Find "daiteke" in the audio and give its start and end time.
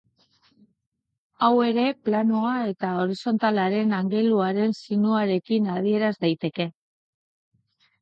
6.27-6.73